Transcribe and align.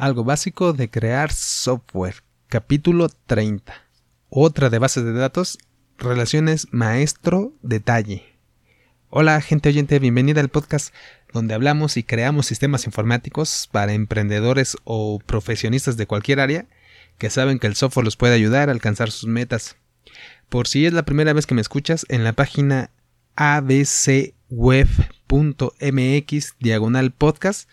Algo 0.00 0.24
básico 0.24 0.72
de 0.72 0.88
crear 0.88 1.30
software. 1.30 2.22
Capítulo 2.48 3.10
30. 3.26 3.74
Otra 4.30 4.70
de 4.70 4.78
bases 4.78 5.04
de 5.04 5.12
datos. 5.12 5.58
Relaciones 5.98 6.68
maestro-detalle. 6.70 8.24
Hola 9.10 9.38
gente 9.42 9.68
oyente, 9.68 9.98
bienvenida 9.98 10.40
al 10.40 10.48
podcast 10.48 10.94
donde 11.34 11.52
hablamos 11.52 11.98
y 11.98 12.02
creamos 12.02 12.46
sistemas 12.46 12.86
informáticos 12.86 13.68
para 13.70 13.92
emprendedores 13.92 14.78
o 14.84 15.18
profesionistas 15.18 15.98
de 15.98 16.06
cualquier 16.06 16.40
área 16.40 16.66
que 17.18 17.28
saben 17.28 17.58
que 17.58 17.66
el 17.66 17.76
software 17.76 18.06
los 18.06 18.16
puede 18.16 18.34
ayudar 18.34 18.70
a 18.70 18.72
alcanzar 18.72 19.10
sus 19.10 19.28
metas. 19.28 19.76
Por 20.48 20.66
si 20.66 20.86
es 20.86 20.94
la 20.94 21.04
primera 21.04 21.34
vez 21.34 21.44
que 21.44 21.54
me 21.54 21.60
escuchas, 21.60 22.06
en 22.08 22.24
la 22.24 22.32
página 22.32 22.88
abcweb.mx 23.36 24.34
diagonal 26.58 27.10
podcast 27.10 27.68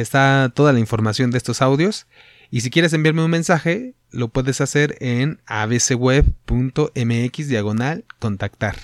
está 0.00 0.52
toda 0.54 0.72
la 0.72 0.78
información 0.78 1.30
de 1.30 1.38
estos 1.38 1.60
audios. 1.60 2.06
Y 2.50 2.62
si 2.62 2.70
quieres 2.70 2.92
enviarme 2.92 3.24
un 3.24 3.30
mensaje, 3.30 3.94
lo 4.10 4.28
puedes 4.28 4.60
hacer 4.60 4.96
en 5.00 5.40
abcweb.mx 5.46 6.92
diagonal 7.48 8.04
contactar. 8.18 8.76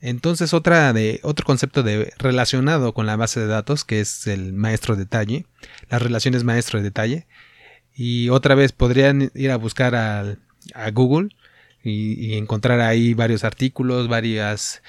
Entonces, 0.00 0.52
otra 0.52 0.92
de, 0.92 1.20
otro 1.22 1.46
concepto 1.46 1.82
de, 1.82 2.12
relacionado 2.18 2.92
con 2.92 3.06
la 3.06 3.16
base 3.16 3.40
de 3.40 3.46
datos, 3.46 3.84
que 3.84 4.00
es 4.00 4.26
el 4.26 4.52
maestro 4.52 4.96
detalle, 4.96 5.46
las 5.88 6.02
relaciones 6.02 6.44
maestro 6.44 6.78
de 6.78 6.84
detalle. 6.84 7.26
Y 7.94 8.28
otra 8.28 8.54
vez 8.54 8.72
podrían 8.72 9.30
ir 9.34 9.50
a 9.50 9.56
buscar 9.56 9.94
a, 9.94 10.36
Google 10.92 11.28
y, 11.82 12.14
y, 12.32 12.34
encontrar 12.38 12.80
ahí 12.80 13.14
varios 13.14 13.44
artículos, 13.44 14.08
varias 14.08 14.82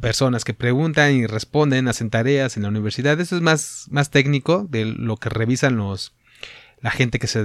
personas 0.00 0.44
que 0.44 0.54
preguntan 0.54 1.14
y 1.14 1.26
responden, 1.26 1.88
hacen 1.88 2.10
tareas 2.10 2.56
en 2.56 2.64
la 2.64 2.68
universidad. 2.68 3.20
Eso 3.20 3.36
es 3.36 3.42
más, 3.42 3.86
más 3.90 4.10
técnico 4.10 4.66
de 4.68 4.84
lo 4.86 5.16
que 5.16 5.28
revisan 5.28 5.76
los, 5.76 6.14
la 6.80 6.90
gente 6.90 7.18
que 7.18 7.26
se 7.26 7.42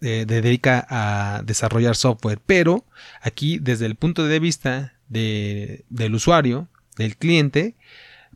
dedica 0.00 0.86
a 0.88 1.42
desarrollar 1.44 1.96
software. 1.96 2.40
Pero 2.44 2.84
aquí, 3.22 3.58
desde 3.58 3.86
el 3.86 3.96
punto 3.96 4.26
de 4.26 4.38
vista 4.40 4.94
de, 5.08 5.84
del 5.90 6.14
usuario, 6.14 6.68
del 6.96 7.16
cliente, 7.16 7.76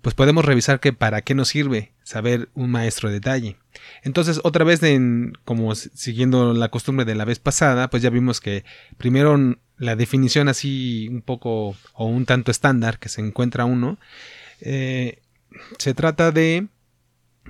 pues 0.03 0.15
podemos 0.15 0.45
revisar 0.45 0.81
que 0.81 0.93
para 0.93 1.23
qué 1.23 1.35
nos 1.35 1.49
sirve 1.49 1.93
saber 2.03 2.51
un 2.55 2.71
maestro 2.71 3.09
de 3.09 3.15
detalle. 3.15 3.57
Entonces, 4.03 4.41
otra 4.45 4.65
vez, 4.65 4.83
en, 4.83 5.33
como 5.45 5.75
siguiendo 5.75 6.53
la 6.53 6.69
costumbre 6.69 7.07
de 7.07 7.15
la 7.15 7.25
vez 7.25 7.39
pasada, 7.39 7.89
pues 7.89 8.03
ya 8.03 8.11
vimos 8.11 8.41
que 8.41 8.65
primero 8.99 9.57
la 9.79 9.97
definición 9.97 10.49
así 10.49 11.09
un 11.11 11.23
poco 11.23 11.77
o 11.95 12.07
un 12.07 12.27
tanto 12.27 12.51
estándar 12.51 12.99
que 12.99 13.09
se 13.09 13.21
encuentra 13.21 13.65
uno, 13.65 13.99
eh, 14.61 15.19
se 15.79 15.95
trata 15.95 16.33
de 16.33 16.69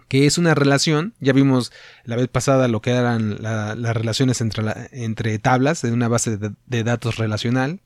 que 0.09 0.27
es 0.27 0.39
una 0.39 0.55
relación, 0.55 1.15
ya 1.21 1.33
vimos 1.33 1.73
la 2.05 2.17
vez 2.17 2.29
pasada 2.29 2.69
lo 2.69 2.81
que 2.83 2.91
eran 2.91 3.43
las 3.43 3.97
relaciones 3.97 4.41
entre, 4.41 4.65
entre 4.93 5.39
tablas 5.39 5.83
de 5.83 5.93
una 5.93 6.09
base 6.09 6.37
de, 6.37 6.85
datos 6.85 7.17
relacional. 7.17 7.81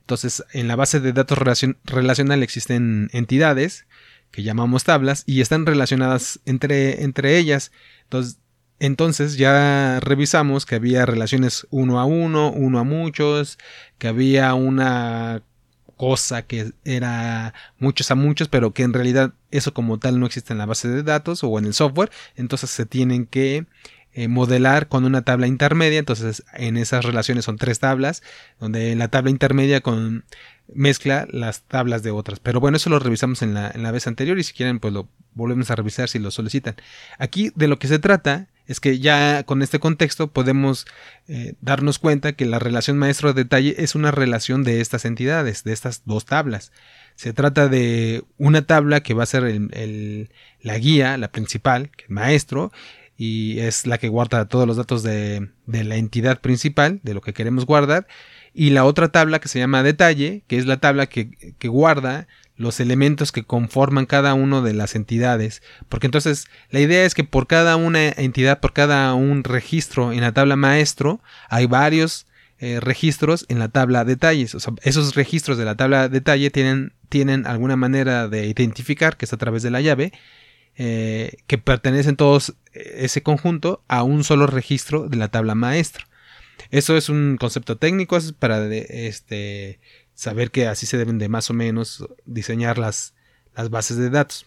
Entonces, 0.00 0.44
en 0.52 0.68
la 0.68 0.76
base 0.76 1.00
de 1.00 1.12
datos 1.12 1.38
relacional 1.84 2.42
existen 2.42 3.08
entidades 3.12 3.86
que 4.32 4.42
llamamos 4.42 4.84
tablas 4.84 5.22
y 5.26 5.40
están 5.40 5.66
relacionadas 5.66 6.40
entre, 6.46 7.04
entre 7.04 7.38
ellas. 7.38 7.70
Entonces, 8.04 8.38
entonces 8.82 9.36
ya 9.36 10.00
revisamos 10.00 10.66
que 10.66 10.74
había 10.74 11.06
relaciones 11.06 11.68
uno 11.70 12.00
a 12.00 12.04
uno, 12.04 12.50
uno 12.50 12.80
a 12.80 12.84
muchos, 12.84 13.56
que 13.98 14.08
había 14.08 14.54
una 14.54 15.44
cosa 15.96 16.42
que 16.42 16.72
era 16.84 17.54
muchos 17.78 18.10
a 18.10 18.16
muchos, 18.16 18.48
pero 18.48 18.74
que 18.74 18.82
en 18.82 18.92
realidad 18.92 19.34
eso 19.52 19.72
como 19.72 20.00
tal 20.00 20.18
no 20.18 20.26
existe 20.26 20.52
en 20.52 20.58
la 20.58 20.66
base 20.66 20.88
de 20.88 21.04
datos 21.04 21.44
o 21.44 21.56
en 21.60 21.66
el 21.66 21.74
software, 21.74 22.10
entonces 22.34 22.70
se 22.70 22.84
tienen 22.84 23.26
que 23.26 23.66
eh, 24.14 24.26
modelar 24.26 24.88
con 24.88 25.04
una 25.04 25.22
tabla 25.22 25.46
intermedia, 25.46 26.00
entonces 26.00 26.42
en 26.52 26.76
esas 26.76 27.04
relaciones 27.04 27.44
son 27.44 27.58
tres 27.58 27.78
tablas, 27.78 28.24
donde 28.58 28.96
la 28.96 29.06
tabla 29.06 29.30
intermedia 29.30 29.80
con 29.80 30.24
mezcla 30.74 31.28
las 31.30 31.62
tablas 31.62 32.02
de 32.02 32.10
otras. 32.10 32.40
Pero 32.40 32.58
bueno, 32.58 32.78
eso 32.78 32.90
lo 32.90 32.98
revisamos 32.98 33.42
en 33.42 33.54
la, 33.54 33.70
en 33.72 33.84
la 33.84 33.92
vez 33.92 34.08
anterior 34.08 34.40
y 34.40 34.42
si 34.42 34.54
quieren 34.54 34.80
pues 34.80 34.92
lo 34.92 35.08
volvemos 35.34 35.70
a 35.70 35.76
revisar 35.76 36.08
si 36.08 36.18
lo 36.18 36.32
solicitan. 36.32 36.74
Aquí 37.18 37.52
de 37.54 37.68
lo 37.68 37.78
que 37.78 37.86
se 37.86 38.00
trata 38.00 38.48
es 38.66 38.80
que 38.80 38.98
ya 38.98 39.42
con 39.44 39.62
este 39.62 39.78
contexto 39.78 40.32
podemos 40.32 40.86
eh, 41.28 41.54
darnos 41.60 41.98
cuenta 41.98 42.32
que 42.32 42.46
la 42.46 42.58
relación 42.58 42.98
maestro-detalle 42.98 43.74
es 43.78 43.94
una 43.94 44.10
relación 44.10 44.64
de 44.64 44.80
estas 44.80 45.04
entidades, 45.04 45.64
de 45.64 45.72
estas 45.72 46.02
dos 46.04 46.24
tablas. 46.24 46.72
Se 47.16 47.32
trata 47.32 47.68
de 47.68 48.24
una 48.38 48.62
tabla 48.62 49.02
que 49.02 49.14
va 49.14 49.24
a 49.24 49.26
ser 49.26 49.44
el, 49.44 50.30
la 50.60 50.78
guía, 50.78 51.16
la 51.18 51.32
principal, 51.32 51.90
que 51.90 52.04
es 52.04 52.10
maestro, 52.10 52.72
y 53.16 53.58
es 53.60 53.86
la 53.86 53.98
que 53.98 54.08
guarda 54.08 54.48
todos 54.48 54.66
los 54.66 54.76
datos 54.76 55.02
de, 55.02 55.50
de 55.66 55.84
la 55.84 55.96
entidad 55.96 56.40
principal, 56.40 57.00
de 57.02 57.14
lo 57.14 57.20
que 57.20 57.34
queremos 57.34 57.66
guardar, 57.66 58.06
y 58.54 58.70
la 58.70 58.84
otra 58.84 59.08
tabla 59.08 59.38
que 59.38 59.48
se 59.48 59.58
llama 59.58 59.82
detalle, 59.82 60.42
que 60.46 60.58
es 60.58 60.66
la 60.66 60.78
tabla 60.78 61.06
que, 61.06 61.54
que 61.58 61.68
guarda 61.68 62.26
los 62.56 62.80
elementos 62.80 63.32
que 63.32 63.44
conforman 63.44 64.06
cada 64.06 64.34
una 64.34 64.60
de 64.60 64.74
las 64.74 64.94
entidades. 64.94 65.62
Porque 65.88 66.06
entonces 66.06 66.46
la 66.70 66.80
idea 66.80 67.04
es 67.04 67.14
que 67.14 67.24
por 67.24 67.46
cada 67.46 67.76
una 67.76 68.08
entidad, 68.08 68.60
por 68.60 68.72
cada 68.72 69.14
un 69.14 69.44
registro 69.44 70.12
en 70.12 70.20
la 70.20 70.32
tabla 70.32 70.56
maestro, 70.56 71.20
hay 71.48 71.66
varios 71.66 72.26
eh, 72.58 72.78
registros 72.80 73.44
en 73.48 73.58
la 73.58 73.68
tabla 73.68 74.04
detalles. 74.04 74.56
Esos 74.82 75.14
registros 75.14 75.58
de 75.58 75.64
la 75.64 75.74
tabla 75.74 76.08
detalle 76.08 76.50
tienen, 76.50 76.92
tienen 77.08 77.46
alguna 77.46 77.76
manera 77.76 78.28
de 78.28 78.46
identificar, 78.46 79.16
que 79.16 79.24
es 79.24 79.32
a 79.32 79.36
través 79.36 79.62
de 79.62 79.70
la 79.70 79.80
llave, 79.80 80.12
eh, 80.76 81.38
que 81.46 81.58
pertenecen 81.58 82.16
todos 82.16 82.54
eh, 82.72 83.00
ese 83.00 83.22
conjunto 83.22 83.82
a 83.88 84.04
un 84.04 84.24
solo 84.24 84.46
registro 84.46 85.08
de 85.08 85.16
la 85.16 85.28
tabla 85.28 85.54
maestro. 85.54 86.06
Eso 86.70 86.96
es 86.96 87.08
un 87.08 87.36
concepto 87.36 87.76
técnico, 87.76 88.16
es 88.16 88.32
para 88.32 88.64
este, 88.72 89.80
saber 90.22 90.52
que 90.52 90.68
así 90.68 90.86
se 90.86 90.96
deben 90.96 91.18
de 91.18 91.28
más 91.28 91.50
o 91.50 91.54
menos 91.54 92.06
diseñar 92.24 92.78
las, 92.78 93.14
las 93.56 93.70
bases 93.70 93.96
de 93.96 94.08
datos. 94.08 94.46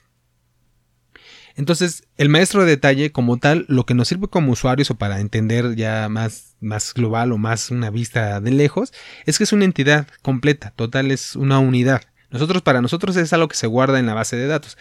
Entonces, 1.57 2.03
el 2.17 2.29
maestro 2.29 2.61
de 2.63 2.71
detalle 2.71 3.11
como 3.11 3.37
tal, 3.37 3.65
lo 3.67 3.85
que 3.85 3.93
nos 3.93 4.07
sirve 4.07 4.27
como 4.27 4.53
usuarios 4.53 4.89
o 4.91 4.95
para 4.95 5.19
entender 5.19 5.75
ya 5.75 6.07
más, 6.09 6.55
más 6.61 6.93
global 6.93 7.33
o 7.33 7.37
más 7.37 7.71
una 7.71 7.89
vista 7.89 8.39
de 8.39 8.51
lejos, 8.51 8.93
es 9.25 9.37
que 9.37 9.43
es 9.43 9.53
una 9.53 9.65
entidad 9.65 10.07
completa, 10.21 10.71
total 10.75 11.11
es 11.11 11.35
una 11.35 11.59
unidad. 11.59 12.03
Nosotros, 12.29 12.61
para 12.61 12.81
nosotros 12.81 13.15
es 13.17 13.33
algo 13.33 13.49
que 13.49 13.55
se 13.57 13.67
guarda 13.67 13.99
en 13.99 14.05
la 14.05 14.13
base 14.13 14.35
de 14.37 14.47
datos 14.47 14.77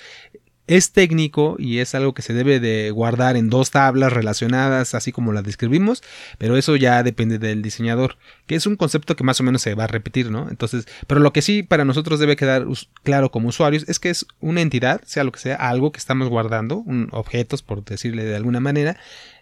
es 0.67 0.93
técnico 0.93 1.57
y 1.59 1.79
es 1.79 1.95
algo 1.95 2.15
que 2.15 2.23
se 2.23 2.33
debe 2.33 2.61
de 2.61 2.91
guardar 2.91 3.37
en 3.37 3.51
dos 3.51 3.71
tablas 3.71 4.13
relacionadas 4.13 4.95
así 4.95 5.13
como 5.13 5.33
las 5.33 5.45
describimos, 5.45 6.03
pero 6.39 6.57
eso 6.57 6.77
ya 6.77 7.03
depende 7.03 7.39
del 7.39 7.63
diseñador, 7.63 8.17
que 8.47 8.55
es 8.55 8.67
un 8.67 8.77
concepto 8.77 9.17
que 9.17 9.25
más 9.25 9.41
o 9.41 9.45
menos 9.45 9.63
se 9.63 9.75
va 9.75 9.85
a 9.85 9.89
repetir, 9.89 10.31
¿no? 10.31 10.49
Entonces, 10.49 10.87
pero 11.07 11.21
lo 11.21 11.33
que 11.33 11.43
sí 11.43 11.63
para 11.63 11.85
nosotros 11.85 12.19
debe 12.19 12.37
quedar 12.37 12.67
claro 13.03 13.31
como 13.31 13.49
usuarios 13.49 13.85
es 13.89 13.99
que 13.99 14.11
es 14.11 14.27
una 14.41 14.63
entidad, 14.63 15.03
sea 15.05 15.25
lo 15.25 15.33
que 15.33 15.41
sea, 15.41 15.57
algo 15.57 15.93
que 15.93 15.99
estamos 15.99 16.29
guardando, 16.29 16.85
objetos 17.11 17.63
por 17.63 17.85
decirle 17.85 18.25
de 18.25 18.37
alguna 18.37 18.61
manera, 18.61 18.97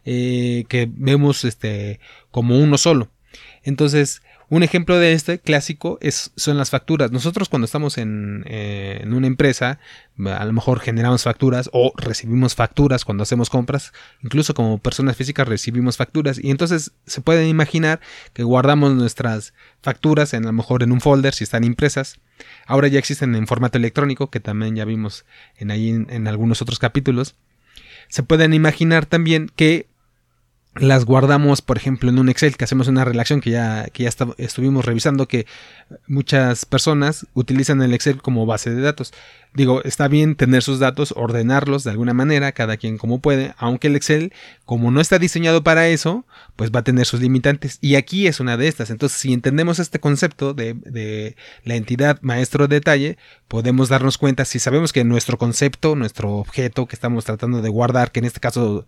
eh, 0.05 0.65
que 0.69 0.89
vemos 0.91 1.45
este 1.45 2.01
como 2.31 2.59
uno 2.59 2.79
solo. 2.79 3.11
Entonces, 3.63 4.23
un 4.53 4.63
ejemplo 4.63 4.99
de 4.99 5.15
este 5.15 5.39
clásico 5.39 5.97
es, 6.03 6.31
son 6.37 6.59
las 6.59 6.69
facturas. 6.69 7.11
Nosotros 7.11 7.49
cuando 7.49 7.65
estamos 7.65 7.97
en, 7.97 8.45
eh, 8.47 9.01
en, 9.01 9.15
una 9.15 9.27
empresa, 9.27 9.79
a 10.27 10.45
lo 10.45 10.53
mejor 10.53 10.81
generamos 10.81 11.23
facturas 11.23 11.71
o 11.73 11.95
recibimos 11.97 12.55
facturas 12.55 13.07
cuando 13.07 13.23
hacemos 13.23 13.49
compras. 13.49 13.95
Incluso 14.23 14.53
como 14.53 14.77
personas 14.77 15.17
físicas 15.17 15.49
recibimos 15.49 15.97
facturas. 15.97 16.39
Y 16.39 16.51
entonces 16.51 16.93
se 17.07 17.23
pueden 17.23 17.49
imaginar 17.49 18.01
que 18.35 18.43
guardamos 18.43 18.93
nuestras 18.93 19.55
facturas 19.81 20.35
en 20.35 20.43
a 20.43 20.49
lo 20.49 20.53
mejor 20.53 20.83
en 20.83 20.93
un 20.93 21.01
folder 21.01 21.33
si 21.33 21.45
están 21.45 21.65
impresas. 21.65 22.21
Ahora 22.67 22.89
ya 22.89 22.99
existen 22.99 23.35
en 23.35 23.47
formato 23.47 23.79
electrónico, 23.79 24.29
que 24.29 24.41
también 24.41 24.77
ya 24.77 24.85
vimos 24.85 25.25
en 25.57 25.71
en 25.71 26.29
algunos 26.29 26.61
otros 26.61 26.79
capítulos. 26.79 27.37
Se 28.11 28.23
pueden 28.23 28.53
imaginar 28.53 29.07
también 29.07 29.51
que 29.57 29.87
las 30.75 31.05
guardamos, 31.05 31.61
por 31.61 31.77
ejemplo, 31.77 32.09
en 32.09 32.19
un 32.19 32.31
Excel, 32.31 32.57
que 32.57 32.65
hacemos 32.65 32.89
una 32.89 33.05
relación 33.05 33.43
que 33.43 33.51
ya, 33.51 33.89
que 33.93 34.05
ya 34.05 34.11
estuvimos 34.39 34.87
revisando, 34.87 35.29
que 35.29 35.47
muchas 36.07 36.65
personas 36.65 37.27
utilizan 37.35 37.83
el 37.83 37.93
Excel 37.93 38.23
como 38.23 38.47
base 38.47 38.71
de 38.71 38.81
datos. 38.81 39.13
Digo, 39.53 39.83
está 39.85 40.09
bien 40.09 40.35
tener 40.35 40.63
sus 40.63 40.79
datos, 40.79 41.13
ordenarlos 41.15 41.85
de 41.85 41.91
alguna 41.91 42.15
manera, 42.15 42.53
cada 42.53 42.79
quien 42.79 42.97
como 42.97 43.21
puede, 43.21 43.55
aunque 43.59 43.89
el 43.89 43.97
Excel, 43.97 44.33
como 44.65 44.91
no 44.91 45.03
está 45.03 45.19
diseñado 45.19 45.63
para 45.63 45.89
eso, 45.89 46.25
pues 46.57 46.71
va 46.71 46.81
a 46.81 46.85
tener 46.85 47.05
sus 47.05 47.21
limitantes. 47.21 47.77
Y 47.83 47.97
aquí 47.97 48.27
es 48.27 48.41
una 48.41 48.57
de 48.57 48.67
estas. 48.67 48.89
Entonces, 48.89 49.19
si 49.19 49.35
entendemos 49.35 49.79
este 49.79 50.01
concepto 50.01 50.55
de, 50.55 50.73
de 50.73 51.37
la 51.65 51.75
entidad 51.75 52.19
maestro 52.23 52.67
de 52.67 52.77
detalle, 52.77 53.19
podemos 53.47 53.91
darnos 53.91 54.17
cuenta 54.17 54.47
si 54.47 54.59
sabemos 54.59 54.95
que 54.95 55.05
nuestro 55.05 55.37
concepto, 55.37 55.97
nuestro 55.97 56.37
objeto 56.37 56.87
que 56.87 56.97
estamos 56.97 57.27
tratando 57.27 57.61
de 57.61 57.69
guardar, 57.69 58.11
que 58.11 58.21
en 58.21 58.25
este 58.25 58.41
caso 58.41 58.87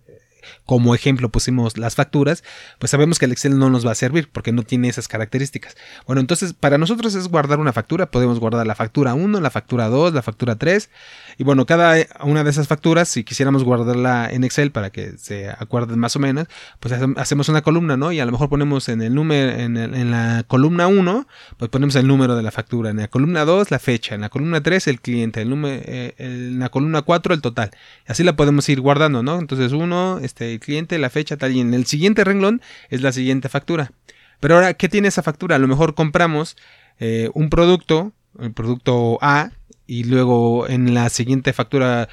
como 0.67 0.95
ejemplo 0.95 1.31
pusimos 1.31 1.79
las 1.79 1.95
facturas, 1.95 2.45
pues 2.79 2.91
sabemos 2.91 3.19
que 3.19 3.27
el 3.27 3.33
Excel 3.33 3.59
no 3.59 3.71
nos 3.71 3.87
va 3.87 3.93
a 3.93 3.95
servir 3.95 4.31
porque 4.31 4.53
no 4.53 4.63
tiene 4.63 4.89
esas 4.89 5.09
características. 5.09 5.77
Bueno, 6.07 6.21
entonces 6.21 6.53
para 6.53 6.79
nosotros 6.79 7.15
es 7.15 7.29
guardar 7.29 7.59
una 7.59 7.73
factura, 7.73 8.11
podemos 8.11 8.41
guardar 8.41 8.67
la 8.67 8.75
factura 8.75 9.15
1, 9.15 9.41
la 9.41 9.51
factura 9.51 9.89
2, 9.89 10.15
la 10.15 10.23
factura 10.23 10.57
3 10.57 10.91
y 11.39 11.45
bueno, 11.45 11.67
cada 11.67 11.97
una 12.23 12.45
de 12.45 12.51
esas 12.51 12.69
facturas, 12.69 13.09
si 13.09 13.25
quisiéramos 13.25 13.65
guardarla 13.65 14.29
en 14.31 14.45
Excel 14.45 14.71
para 14.71 14.91
que 14.91 15.19
se 15.19 15.49
acuerden 15.51 15.99
más 15.99 16.17
o 16.17 16.19
menos, 16.19 16.47
pues 16.81 16.95
hacemos 17.17 17.49
una 17.49 17.63
columna, 17.63 17.97
¿no? 17.97 18.13
Y 18.13 18.21
a 18.21 18.25
lo 18.25 18.33
mejor 18.33 18.49
ponemos 18.49 18.89
en 18.89 19.03
el 19.03 19.15
número, 19.15 19.51
en, 19.51 19.77
en 19.77 20.11
la 20.11 20.45
columna 20.47 20.87
1, 20.87 21.27
pues 21.57 21.71
ponemos 21.71 21.97
el 21.97 22.07
número 22.07 22.37
de 22.37 22.43
la 22.43 22.51
factura, 22.51 22.91
en 22.91 22.99
la 22.99 23.09
columna 23.09 23.45
2 23.45 23.71
la 23.71 23.79
fecha, 23.79 24.15
en 24.15 24.21
la 24.21 24.29
columna 24.29 24.63
3 24.63 24.89
el 24.89 25.01
cliente, 25.01 25.43
eh, 25.43 26.15
en 26.19 26.59
la 26.59 26.69
columna 26.69 27.03
4 27.03 27.35
el 27.35 27.41
total. 27.41 27.71
Así 28.07 28.23
la 28.25 28.37
podemos 28.37 28.69
ir 28.69 28.81
guardando, 28.81 29.23
¿no? 29.23 29.39
Entonces 29.39 29.73
uno, 29.73 30.19
este, 30.21 30.53
el 30.55 30.61
cliente, 30.61 30.99
la 30.99 31.11
fecha, 31.11 31.37
tal, 31.37 31.53
y 31.53 31.61
en 31.61 31.75
el 31.75 31.87
siguiente 31.87 32.25
renglón 32.25 32.63
es 32.91 33.03
la 33.03 33.13
siguiente 33.13 33.49
factura. 33.49 33.93
Pero 34.41 34.57
ahora, 34.57 34.75
¿qué 34.75 34.89
tiene 34.89 35.09
esa 35.09 35.23
factura? 35.23 35.57
A 35.57 35.59
lo 35.59 35.69
mejor 35.69 35.95
compramos 35.95 36.57
eh, 36.99 37.31
un 37.35 37.51
producto, 37.51 38.13
el 38.39 38.53
producto 38.53 39.19
A, 39.23 39.51
y 39.87 40.05
luego 40.05 40.69
en 40.69 40.95
la 40.95 41.09
siguiente 41.09 41.53
factura 41.53 42.09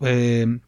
eh, 0.00 0.58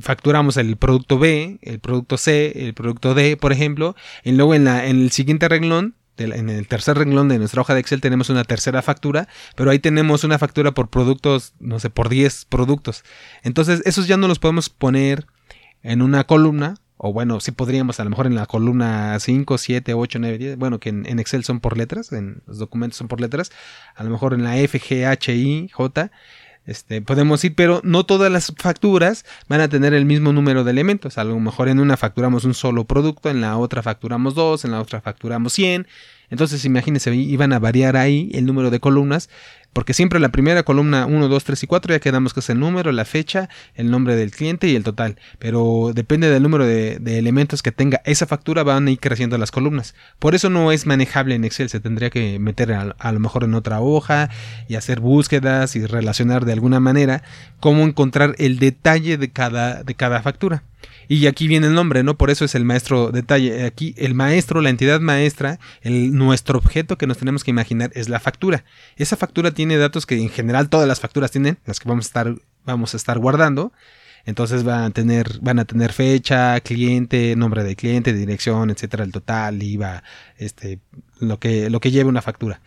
facturamos 0.00 0.56
el 0.56 0.76
producto 0.76 1.18
B, 1.18 1.58
el 1.62 1.80
producto 1.80 2.16
C, 2.16 2.66
el 2.66 2.74
producto 2.74 3.14
D, 3.14 3.36
por 3.36 3.52
ejemplo, 3.52 3.96
y 4.24 4.32
luego 4.32 4.54
en, 4.54 4.64
la, 4.64 4.86
en 4.86 5.00
el 5.00 5.10
siguiente 5.10 5.48
renglón, 5.48 5.94
en 6.16 6.50
el 6.50 6.66
tercer 6.66 6.98
renglón 6.98 7.28
de 7.28 7.38
nuestra 7.38 7.60
hoja 7.60 7.74
de 7.74 7.80
Excel 7.80 8.00
tenemos 8.00 8.28
una 8.28 8.44
tercera 8.44 8.82
factura, 8.82 9.28
pero 9.56 9.70
ahí 9.70 9.78
tenemos 9.78 10.24
una 10.24 10.38
factura 10.38 10.72
por 10.72 10.88
productos, 10.88 11.54
no 11.60 11.78
sé, 11.78 11.90
por 11.90 12.08
10 12.08 12.46
productos. 12.46 13.04
Entonces, 13.42 13.82
esos 13.84 14.08
ya 14.08 14.16
no 14.16 14.28
los 14.28 14.38
podemos 14.38 14.68
poner 14.68 15.26
en 15.82 16.02
una 16.02 16.24
columna, 16.24 16.74
o 16.98 17.12
bueno, 17.12 17.40
sí 17.40 17.52
podríamos 17.52 18.00
a 18.00 18.04
lo 18.04 18.10
mejor 18.10 18.26
en 18.26 18.34
la 18.34 18.46
columna 18.46 19.18
5, 19.18 19.56
7, 19.56 19.94
8, 19.94 20.18
9, 20.18 20.38
10, 20.38 20.58
bueno, 20.58 20.78
que 20.80 20.90
en, 20.90 21.18
Excel 21.18 21.44
son 21.44 21.60
por 21.60 21.78
letras, 21.78 22.12
en 22.12 22.42
los 22.46 22.58
documentos 22.58 22.98
son 22.98 23.08
por 23.08 23.20
letras, 23.20 23.50
a 23.94 24.04
lo 24.04 24.10
mejor 24.10 24.34
en 24.34 24.42
la 24.44 24.58
F, 24.58 24.78
G, 24.78 25.06
H, 25.06 25.34
I, 25.34 25.68
J, 25.72 26.10
este, 26.66 27.00
podemos 27.00 27.42
ir, 27.44 27.54
pero 27.54 27.80
no 27.82 28.04
todas 28.04 28.30
las 28.30 28.52
facturas 28.58 29.24
van 29.48 29.62
a 29.62 29.68
tener 29.68 29.94
el 29.94 30.04
mismo 30.04 30.34
número 30.34 30.64
de 30.64 30.70
elementos. 30.70 31.16
A 31.16 31.24
lo 31.24 31.40
mejor 31.40 31.68
en 31.68 31.80
una 31.80 31.96
facturamos 31.96 32.44
un 32.44 32.52
solo 32.52 32.84
producto, 32.84 33.30
en 33.30 33.40
la 33.40 33.56
otra 33.56 33.82
facturamos 33.82 34.34
dos, 34.34 34.66
en 34.66 34.72
la 34.72 34.82
otra 34.82 35.00
facturamos 35.00 35.54
100. 35.54 35.86
Entonces, 36.30 36.64
imagínense, 36.64 37.14
iban 37.14 37.52
a 37.52 37.58
variar 37.58 37.96
ahí 37.96 38.30
el 38.34 38.46
número 38.46 38.70
de 38.70 38.80
columnas 38.80 39.28
porque 39.72 39.94
siempre 39.94 40.18
la 40.18 40.30
primera 40.30 40.62
columna 40.64 41.06
1, 41.06 41.28
2, 41.28 41.44
3 41.44 41.62
y 41.62 41.66
4 41.66 41.94
ya 41.94 42.00
quedamos 42.00 42.34
que 42.34 42.40
es 42.40 42.50
el 42.50 42.58
número, 42.58 42.90
la 42.90 43.04
fecha, 43.04 43.48
el 43.74 43.90
nombre 43.90 44.16
del 44.16 44.30
cliente 44.30 44.66
y 44.66 44.74
el 44.74 44.82
total. 44.82 45.18
Pero 45.38 45.92
depende 45.94 46.30
del 46.30 46.42
número 46.42 46.66
de, 46.66 46.98
elementos 47.18 47.62
que 47.62 47.70
tenga 47.70 48.00
esa 48.04 48.26
factura 48.26 48.62
van 48.62 48.88
a 48.88 48.90
ir 48.90 48.98
creciendo 48.98 49.38
las 49.38 49.50
columnas. 49.50 49.94
Por 50.18 50.34
eso 50.34 50.50
no 50.50 50.72
es 50.72 50.86
manejable 50.86 51.34
en 51.34 51.44
Excel, 51.44 51.68
se 51.68 51.80
tendría 51.80 52.10
que 52.10 52.38
meter 52.38 52.72
a, 52.72 53.12
lo 53.12 53.20
mejor 53.20 53.44
en 53.44 53.54
otra 53.54 53.80
hoja 53.80 54.30
y 54.68 54.74
hacer 54.74 55.00
búsquedas 55.00 55.76
y 55.76 55.86
relacionar 55.86 56.44
de 56.44 56.54
alguna 56.54 56.80
manera 56.80 57.22
cómo 57.60 57.84
encontrar 57.84 58.34
el 58.38 58.58
detalle 58.58 59.16
de 59.16 59.30
cada, 59.30 59.82
de 59.82 59.94
cada 59.94 60.22
factura. 60.22 60.64
Y 61.08 61.26
aquí 61.26 61.48
viene 61.48 61.66
el 61.68 61.74
nombre, 61.74 62.02
¿no? 62.02 62.16
Por 62.16 62.30
eso 62.30 62.44
es 62.44 62.54
el 62.54 62.64
maestro 62.64 63.10
detalle. 63.10 63.64
Aquí 63.64 63.94
el 63.96 64.14
maestro, 64.14 64.60
la 64.60 64.70
entidad 64.70 65.00
maestra, 65.00 65.58
el, 65.82 66.14
nuestro 66.14 66.58
objeto 66.58 66.98
que 66.98 67.06
nos 67.06 67.18
tenemos 67.18 67.44
que 67.44 67.50
imaginar 67.50 67.90
es 67.94 68.08
la 68.08 68.20
factura. 68.20 68.64
Esa 68.96 69.16
factura 69.16 69.52
tiene 69.52 69.76
datos 69.78 70.06
que 70.06 70.20
en 70.20 70.28
general 70.28 70.68
todas 70.68 70.86
las 70.86 71.00
facturas 71.00 71.30
tienen, 71.30 71.58
las 71.64 71.80
que 71.80 71.88
vamos 71.88 72.06
a 72.06 72.08
estar, 72.08 72.34
vamos 72.64 72.94
a 72.94 72.96
estar 72.96 73.18
guardando. 73.18 73.72
Entonces 74.26 74.64
van 74.64 74.82
a 74.82 74.90
tener, 74.90 75.38
van 75.40 75.58
a 75.58 75.64
tener 75.64 75.92
fecha, 75.92 76.60
cliente, 76.60 77.34
nombre 77.36 77.64
de 77.64 77.76
cliente, 77.76 78.12
dirección, 78.12 78.68
etcétera, 78.68 79.04
el 79.04 79.12
total, 79.12 79.62
IVA, 79.62 80.02
este, 80.36 80.80
lo 81.18 81.38
que, 81.38 81.70
lo 81.70 81.80
que 81.80 81.90
lleve 81.90 82.10
una 82.10 82.20
factura. 82.20 82.60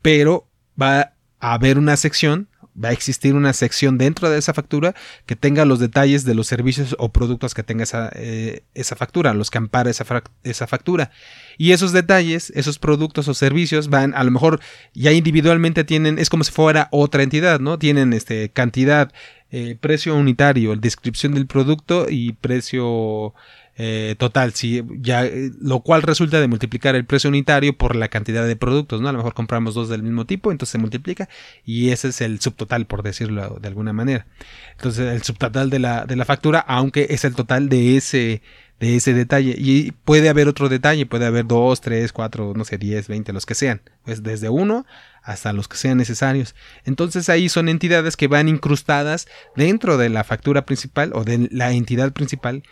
Pero 0.00 0.46
va 0.80 1.14
a 1.40 1.54
haber 1.54 1.78
una 1.78 1.96
sección 1.96 2.48
va 2.82 2.90
a 2.90 2.92
existir 2.92 3.34
una 3.34 3.52
sección 3.52 3.98
dentro 3.98 4.30
de 4.30 4.38
esa 4.38 4.54
factura 4.54 4.94
que 5.26 5.36
tenga 5.36 5.64
los 5.64 5.78
detalles 5.78 6.24
de 6.24 6.34
los 6.34 6.46
servicios 6.46 6.94
o 6.98 7.10
productos 7.10 7.54
que 7.54 7.62
tenga 7.62 7.84
esa, 7.84 8.10
eh, 8.14 8.62
esa 8.74 8.96
factura, 8.96 9.34
los 9.34 9.50
que 9.50 9.58
ampara 9.58 9.90
esa, 9.90 10.04
esa, 10.44 10.66
factura. 10.66 11.10
Y 11.56 11.72
esos 11.72 11.92
detalles, 11.92 12.50
esos 12.54 12.78
productos 12.78 13.28
o 13.28 13.34
servicios 13.34 13.88
van, 13.88 14.14
a 14.14 14.24
lo 14.24 14.30
mejor 14.30 14.60
ya 14.94 15.12
individualmente 15.12 15.84
tienen, 15.84 16.18
es 16.18 16.30
como 16.30 16.44
si 16.44 16.52
fuera 16.52 16.88
otra 16.90 17.22
entidad, 17.22 17.60
¿no? 17.60 17.78
Tienen 17.78 18.12
este, 18.12 18.50
cantidad, 18.50 19.12
eh, 19.50 19.76
precio 19.80 20.14
unitario, 20.14 20.76
descripción 20.76 21.34
del 21.34 21.46
producto 21.46 22.06
y 22.08 22.32
precio 22.34 23.34
eh, 23.80 24.16
total, 24.18 24.54
si 24.54 24.82
ya, 24.98 25.24
eh, 25.24 25.52
lo 25.60 25.80
cual 25.80 26.02
resulta 26.02 26.40
de 26.40 26.48
multiplicar 26.48 26.96
el 26.96 27.04
precio 27.04 27.30
unitario 27.30 27.78
por 27.78 27.94
la 27.94 28.08
cantidad 28.08 28.44
de 28.44 28.56
productos, 28.56 29.00
¿no? 29.00 29.08
A 29.08 29.12
lo 29.12 29.18
mejor 29.18 29.34
compramos 29.34 29.74
dos 29.74 29.88
del 29.88 30.02
mismo 30.02 30.26
tipo, 30.26 30.50
entonces 30.50 30.72
se 30.72 30.78
multiplica 30.78 31.28
y 31.64 31.90
ese 31.90 32.08
es 32.08 32.20
el 32.20 32.40
subtotal, 32.40 32.86
por 32.86 33.04
decirlo 33.04 33.58
de 33.60 33.68
alguna 33.68 33.92
manera. 33.92 34.26
Entonces, 34.72 35.12
el 35.12 35.22
subtotal 35.22 35.70
de 35.70 35.78
la, 35.78 36.06
de 36.06 36.16
la 36.16 36.24
factura, 36.24 36.58
aunque 36.58 37.06
es 37.10 37.24
el 37.24 37.36
total 37.36 37.68
de 37.68 37.96
ese, 37.96 38.42
de 38.80 38.96
ese 38.96 39.14
detalle. 39.14 39.54
Y 39.56 39.92
puede 39.92 40.28
haber 40.28 40.48
otro 40.48 40.68
detalle, 40.68 41.06
puede 41.06 41.26
haber 41.26 41.46
dos, 41.46 41.80
tres, 41.80 42.12
cuatro, 42.12 42.54
no 42.56 42.64
sé, 42.64 42.78
diez, 42.78 43.06
veinte, 43.06 43.32
los 43.32 43.46
que 43.46 43.54
sean. 43.54 43.80
Pues 44.04 44.24
desde 44.24 44.48
uno 44.48 44.86
hasta 45.22 45.52
los 45.52 45.68
que 45.68 45.76
sean 45.76 45.98
necesarios. 45.98 46.54
Entonces 46.84 47.28
ahí 47.28 47.48
son 47.48 47.68
entidades 47.68 48.16
que 48.16 48.28
van 48.28 48.48
incrustadas 48.48 49.28
dentro 49.54 49.98
de 49.98 50.08
la 50.08 50.24
factura 50.24 50.64
principal 50.64 51.12
o 51.14 51.22
de 51.22 51.48
la 51.52 51.70
entidad 51.72 52.12
principal 52.12 52.62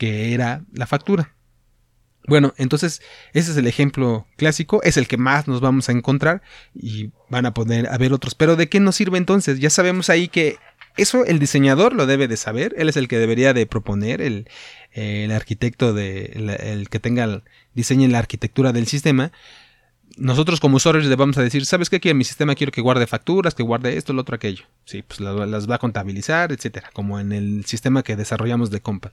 que 0.00 0.32
era 0.32 0.64
la 0.72 0.86
factura. 0.86 1.34
Bueno, 2.26 2.54
entonces 2.56 3.02
ese 3.34 3.50
es 3.50 3.56
el 3.58 3.66
ejemplo 3.66 4.26
clásico, 4.38 4.82
es 4.82 4.96
el 4.96 5.06
que 5.06 5.18
más 5.18 5.46
nos 5.46 5.60
vamos 5.60 5.90
a 5.90 5.92
encontrar 5.92 6.40
y 6.74 7.10
van 7.28 7.44
a 7.44 7.52
poder 7.52 7.86
haber 7.88 8.14
otros. 8.14 8.34
Pero 8.34 8.56
¿de 8.56 8.70
qué 8.70 8.80
nos 8.80 8.96
sirve 8.96 9.18
entonces? 9.18 9.60
Ya 9.60 9.68
sabemos 9.68 10.08
ahí 10.08 10.28
que 10.28 10.56
eso 10.96 11.26
el 11.26 11.38
diseñador 11.38 11.92
lo 11.92 12.06
debe 12.06 12.28
de 12.28 12.38
saber, 12.38 12.74
él 12.78 12.88
es 12.88 12.96
el 12.96 13.08
que 13.08 13.18
debería 13.18 13.52
de 13.52 13.66
proponer, 13.66 14.22
el, 14.22 14.46
arquitecto 15.32 15.92
de, 15.92 16.56
el, 16.62 16.88
que 16.88 16.98
tenga, 16.98 17.42
diseñe 17.74 18.08
la 18.08 18.20
arquitectura 18.20 18.72
del 18.72 18.86
sistema. 18.86 19.32
Nosotros 20.16 20.60
como 20.60 20.76
usuarios 20.76 21.04
le 21.04 21.14
vamos 21.14 21.36
a 21.36 21.42
decir, 21.42 21.66
¿sabes 21.66 21.90
qué? 21.90 22.00
En 22.08 22.16
mi 22.16 22.24
sistema 22.24 22.54
quiero 22.54 22.72
que 22.72 22.80
guarde 22.80 23.06
facturas, 23.06 23.54
que 23.54 23.62
guarde 23.62 23.98
esto, 23.98 24.14
lo 24.14 24.22
otro, 24.22 24.34
aquello. 24.34 24.64
Sí, 24.86 25.02
pues 25.02 25.20
las, 25.20 25.46
las 25.46 25.70
va 25.70 25.74
a 25.74 25.78
contabilizar, 25.78 26.52
etcétera, 26.52 26.88
como 26.94 27.20
en 27.20 27.32
el 27.32 27.66
sistema 27.66 28.02
que 28.02 28.16
desarrollamos 28.16 28.70
de 28.70 28.80
Compass. 28.80 29.12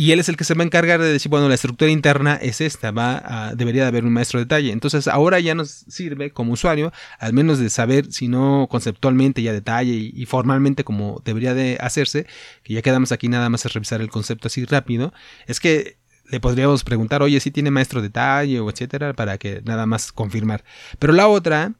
Y 0.00 0.12
él 0.12 0.18
es 0.18 0.30
el 0.30 0.38
que 0.38 0.44
se 0.44 0.54
va 0.54 0.62
a 0.62 0.64
encargar 0.64 0.98
de 0.98 1.12
decir, 1.12 1.28
bueno, 1.28 1.46
la 1.46 1.56
estructura 1.56 1.90
interna 1.90 2.36
es 2.36 2.62
esta, 2.62 2.90
va 2.90 3.52
debería 3.54 3.82
de 3.82 3.88
haber 3.88 4.06
un 4.06 4.14
maestro 4.14 4.38
de 4.38 4.46
detalle. 4.46 4.72
Entonces 4.72 5.06
ahora 5.06 5.40
ya 5.40 5.54
nos 5.54 5.68
sirve 5.68 6.30
como 6.30 6.54
usuario, 6.54 6.90
al 7.18 7.34
menos 7.34 7.58
de 7.58 7.68
saber, 7.68 8.10
si 8.10 8.26
no 8.26 8.66
conceptualmente 8.70 9.42
ya 9.42 9.52
detalle 9.52 9.92
y, 9.92 10.24
formalmente 10.24 10.84
como 10.84 11.20
debería 11.22 11.52
de 11.52 11.76
hacerse, 11.82 12.26
que 12.62 12.72
ya 12.72 12.80
quedamos 12.80 13.12
aquí 13.12 13.28
nada 13.28 13.50
más 13.50 13.66
a 13.66 13.68
revisar 13.68 14.00
el 14.00 14.08
concepto 14.08 14.48
así 14.48 14.64
rápido, 14.64 15.12
es 15.46 15.60
que 15.60 15.98
le 16.30 16.40
podríamos 16.40 16.82
preguntar, 16.82 17.22
oye, 17.22 17.38
si 17.38 17.50
tiene 17.50 17.70
maestro 17.70 18.00
de 18.00 18.08
detalle 18.08 18.58
o 18.58 18.70
etcétera, 18.70 19.12
para 19.12 19.36
que 19.36 19.60
nada 19.66 19.84
más 19.84 20.12
confirmar. 20.12 20.64
Pero 20.98 21.12
la 21.12 21.28
otra 21.28 21.74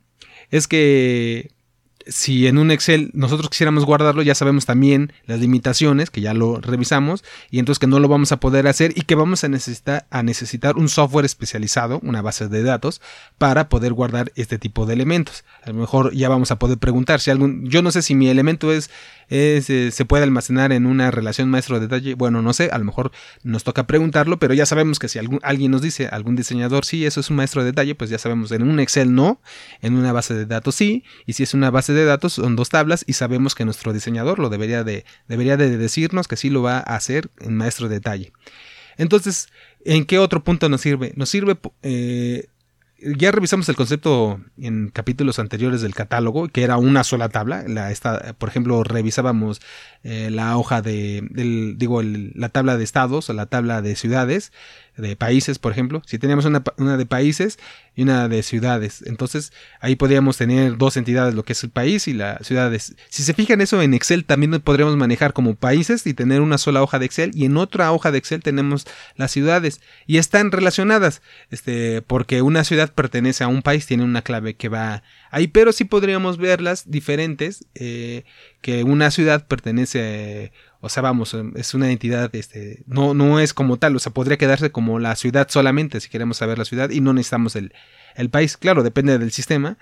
es 0.51 0.69
que 0.69 1.53
si 2.07 2.47
en 2.47 2.59
un 2.59 2.71
Excel 2.71 3.11
nosotros 3.13 3.51
quisiéramos 3.51 3.85
guardarlo, 3.85 4.23
ya 4.23 4.35
sabemos 4.35 4.67
también 4.67 5.13
las 5.27 5.41
limitaciones, 5.41 6.11
que 6.11 6.21
ya 6.21 6.35
lo 6.35 6.61
revisamos, 6.61 7.25
y 7.51 7.59
entonces 7.59 7.79
que 7.79 7.87
no 7.87 8.01
lo 8.01 8.09
vamos 8.09 8.33
a 8.33 8.41
poder 8.41 8.67
hacer 8.67 8.93
y 8.97 9.03
que 9.03 9.15
vamos 9.15 9.45
a 9.45 9.49
necesitar, 9.49 10.07
a 10.11 10.23
necesitar 10.23 10.77
un 10.77 10.89
software 10.89 11.25
especializado, 11.25 12.01
una 12.03 12.23
base 12.23 12.49
de 12.49 12.63
datos, 12.63 13.01
para 13.39 13.69
poder 13.69 13.93
guardar 13.93 14.33
este 14.37 14.59
tipo 14.59 14.87
de 14.87 14.95
elementos. 14.95 15.45
A 15.63 15.71
lo 15.71 15.75
mejor 15.75 16.13
ya 16.15 16.29
vamos 16.29 16.51
a 16.51 16.59
poder 16.59 16.79
preguntar 16.79 17.21
si 17.21 17.31
algún, 17.31 17.69
yo 17.69 17.83
no 17.83 17.91
sé 17.91 18.03
si 18.03 18.15
mi 18.15 18.29
elemento 18.29 18.73
es 18.73 18.91
eh, 19.31 19.91
se 19.93 20.05
puede 20.05 20.25
almacenar 20.25 20.73
en 20.73 20.87
una 20.87 21.11
relación 21.13 21.49
maestro 21.49 21.77
de 21.77 21.87
detalle. 21.87 22.15
Bueno, 22.15 22.43
no 22.43 22.53
sé, 22.53 22.69
a 22.73 22.79
lo 22.79 22.85
mejor 22.85 23.13
nos 23.45 23.63
toca 23.63 23.87
preguntarlo, 23.87 24.39
pero 24.41 24.55
ya 24.55 24.67
sabemos 24.67 24.99
que 24.99 25.09
si 25.09 25.19
algún, 25.21 25.39
alguien 25.43 25.71
nos 25.71 25.83
dice, 25.83 26.09
algún 26.09 26.35
diseñador, 26.35 26.85
sí, 26.85 27.07
eso 27.07 27.21
es 27.21 27.31
un 27.31 27.37
maestro 27.37 27.63
de 27.63 27.67
detalle, 27.67 27.95
pues 27.95 28.11
ya 28.11 28.19
sabemos, 28.19 28.51
en 28.51 28.63
un 28.63 28.81
Excel 28.81 29.15
no, 29.15 29.41
en 29.83 29.95
una 29.95 30.13
base 30.13 30.35
de 30.35 30.47
datos 30.47 30.75
sí, 30.75 31.05
y 31.27 31.35
si 31.35 31.45
es 31.45 31.55
una 31.55 31.71
base 31.71 31.90
de 31.93 32.05
datos 32.05 32.35
son 32.35 32.57
dos 32.57 32.69
tablas 32.69 33.05
y 33.07 33.15
sabemos 33.15 33.55
que 33.55 33.65
nuestro 33.65 33.93
diseñador 33.93 34.39
lo 34.39 34.49
debería 34.49 34.85
de, 34.85 35.05
debería 35.29 35.57
de 35.57 35.77
decirnos 35.77 36.29
que 36.29 36.37
sí 36.37 36.51
lo 36.51 36.63
va 36.63 36.79
a 36.79 36.97
hacer 36.97 37.31
en 37.41 37.57
maestro 37.57 37.89
de 37.89 37.97
detalle. 37.97 38.33
Entonces, 38.97 39.49
¿en 39.85 40.05
qué 40.05 40.19
otro 40.19 40.45
punto 40.45 40.69
nos 40.69 40.81
sirve? 40.81 41.13
Nos 41.17 41.31
sirve 41.31 41.59
eh, 41.83 42.47
ya 43.03 43.33
revisamos 43.33 43.69
el 43.69 43.77
concepto 43.77 44.41
en 44.59 44.89
capítulos 44.91 45.39
anteriores 45.39 45.81
del 45.81 45.95
catálogo, 45.95 46.49
que 46.49 46.63
era 46.63 46.77
una 46.77 47.05
sola 47.05 47.29
tabla. 47.29 47.65
La, 47.67 47.91
esta, 47.91 48.35
por 48.35 48.49
ejemplo, 48.49 48.83
revisábamos 48.85 49.61
eh, 50.03 50.31
la 50.31 50.57
hoja 50.57 50.83
de, 50.83 51.27
digo, 51.77 52.03
la 52.03 52.51
tabla 52.51 52.77
de 52.77 52.85
estados 52.85 53.31
o 53.31 53.33
la 53.33 53.47
tabla 53.47 53.81
de 53.81 53.97
ciudades, 53.97 54.53
de 55.01 55.17
países, 55.17 55.59
por 55.59 55.73
ejemplo. 55.73 56.03
Si 56.07 56.19
teníamos 56.19 56.45
una, 56.45 56.63
una, 56.77 56.97
de 56.97 57.07
países 57.07 57.59
y 57.95 58.03
una 58.03 58.29
de 58.29 58.43
ciudades. 58.43 59.03
Entonces 59.07 59.53
ahí 59.81 59.97
podríamos 59.97 60.37
tener 60.37 60.77
dos 60.77 60.97
entidades, 60.97 61.35
lo 61.35 61.45
que 61.45 61.53
es 61.55 61.65
el 61.65 61.71
país 61.71 62.09
y 62.09 62.15
las 62.15 62.47
ciudades. 62.47 62.95
Si 63.09 63.23
se 63.23 63.35
fijan 63.35 63.61
eso 63.61 63.81
en 63.83 63.95
Excel 63.95 64.25
también 64.25 64.61
podríamos 64.61 64.97
manejar 64.97 65.33
como 65.33 65.55
países 65.55 66.07
y 66.07 66.15
tener 66.15 66.41
una 66.41 66.59
sola 66.59 66.83
hoja 66.83 66.99
de 66.99 67.07
Excel 67.07 67.31
y 67.35 67.45
en 67.45 67.57
otra 67.57 67.93
hoja 67.93 68.11
de 68.13 68.19
Excel 68.19 68.43
tenemos 68.43 68.87
las 69.17 69.31
ciudades 69.31 69.81
y 70.07 70.19
están 70.19 70.53
relacionadas. 70.53 71.23
Este, 71.51 72.03
porque 72.03 72.43
una 72.43 72.65
ciudad 72.65 72.93
pertenece 72.93 73.45
a 73.45 73.49
un 73.49 73.63
país, 73.63 73.87
tiene 73.87 74.05
una 74.05 74.23
clave 74.23 74.55
que 74.55 74.69
va 74.69 75.03
ahí, 75.31 75.49
pero 75.49 75.73
sí 75.73 75.85
podríamos 75.85 76.39
verlas 76.39 76.91
diferentes, 76.91 77.67
eh, 77.75 78.25
que 78.61 78.85
una 78.85 79.11
ciudad 79.11 79.47
pertenece 79.47 80.53
o 80.81 80.89
sea, 80.89 81.03
vamos, 81.03 81.35
em, 81.35 81.53
es 81.57 81.75
una 81.75 81.91
entidad, 81.91 82.35
este, 82.35 82.83
no, 82.87 83.15
no 83.15 83.39
es 83.41 83.53
como 83.55 83.77
tal, 83.77 83.97
o 83.97 83.99
sea, 83.99 84.13
podría 84.13 84.39
quedarse 84.39 84.73
como 84.73 84.99
la 84.99 85.15
ciudad 85.17 85.49
solamente 85.51 86.01
si 86.01 86.09
queremos 86.09 86.39
saber 86.39 86.59
la 86.59 86.65
ciudad 86.65 86.91
y 86.91 87.01
no 87.01 87.13
necesitamos 87.13 87.57
el, 87.57 87.73
el 88.17 88.31
país. 88.31 88.57
Claro, 88.57 88.83
depende 88.83 89.19
del 89.19 89.31
sistema. 89.33 89.79